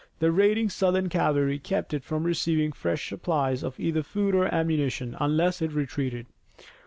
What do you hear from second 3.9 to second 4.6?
food or